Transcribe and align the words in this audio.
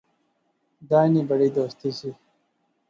دائیں 0.89 1.11
نی 1.13 1.21
بڑی 1.29 1.49
دوستی 1.55 1.89
سی 1.99 2.09